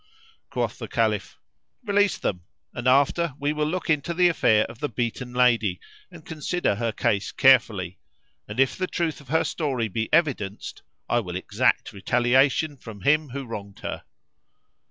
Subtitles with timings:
[0.49, 1.37] Quoth the Caliph,
[1.85, 2.41] "Release them
[2.73, 6.91] and after we will look into the affair of the beaten lady and consider her
[6.91, 7.99] case carefully;
[8.47, 13.29] and if the truth of her story be evidenced I will exact retaliation[FN#352] from him
[13.29, 14.01] who wronged her."